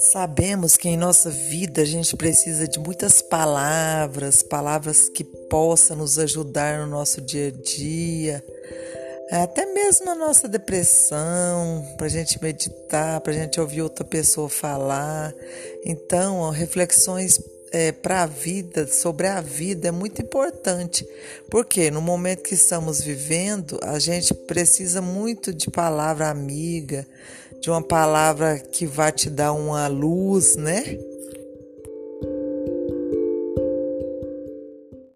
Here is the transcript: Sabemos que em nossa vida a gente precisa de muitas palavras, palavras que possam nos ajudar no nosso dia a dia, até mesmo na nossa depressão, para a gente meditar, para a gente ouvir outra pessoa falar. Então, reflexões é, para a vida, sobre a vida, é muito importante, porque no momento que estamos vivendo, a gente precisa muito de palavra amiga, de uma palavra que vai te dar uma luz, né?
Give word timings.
Sabemos 0.00 0.78
que 0.78 0.88
em 0.88 0.96
nossa 0.96 1.28
vida 1.28 1.82
a 1.82 1.84
gente 1.84 2.16
precisa 2.16 2.66
de 2.66 2.78
muitas 2.78 3.20
palavras, 3.20 4.42
palavras 4.42 5.10
que 5.10 5.22
possam 5.22 5.98
nos 5.98 6.18
ajudar 6.18 6.78
no 6.78 6.86
nosso 6.86 7.20
dia 7.20 7.48
a 7.48 7.50
dia, 7.50 8.44
até 9.30 9.66
mesmo 9.66 10.06
na 10.06 10.14
nossa 10.14 10.48
depressão, 10.48 11.86
para 11.98 12.06
a 12.06 12.10
gente 12.10 12.42
meditar, 12.42 13.20
para 13.20 13.32
a 13.32 13.36
gente 13.36 13.60
ouvir 13.60 13.82
outra 13.82 14.02
pessoa 14.02 14.48
falar. 14.48 15.34
Então, 15.84 16.48
reflexões 16.48 17.38
é, 17.70 17.92
para 17.92 18.22
a 18.22 18.26
vida, 18.26 18.86
sobre 18.86 19.26
a 19.26 19.42
vida, 19.42 19.88
é 19.88 19.92
muito 19.92 20.22
importante, 20.22 21.06
porque 21.50 21.90
no 21.90 22.00
momento 22.00 22.42
que 22.42 22.54
estamos 22.54 23.02
vivendo, 23.02 23.78
a 23.82 23.98
gente 23.98 24.32
precisa 24.32 25.02
muito 25.02 25.52
de 25.52 25.70
palavra 25.70 26.30
amiga, 26.30 27.06
de 27.60 27.70
uma 27.70 27.82
palavra 27.82 28.58
que 28.58 28.86
vai 28.86 29.12
te 29.12 29.28
dar 29.28 29.52
uma 29.52 29.86
luz, 29.86 30.56
né? 30.56 30.98